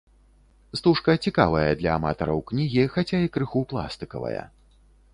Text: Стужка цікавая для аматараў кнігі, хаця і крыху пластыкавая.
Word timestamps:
Стужка 0.79 1.15
цікавая 1.27 1.77
для 1.83 1.91
аматараў 1.99 2.43
кнігі, 2.51 2.89
хаця 2.97 3.23
і 3.29 3.33
крыху 3.39 3.67
пластыкавая. 3.75 4.43